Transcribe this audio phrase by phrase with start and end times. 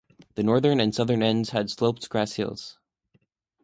[0.33, 2.79] The northern and southern ends had sloped grass hills.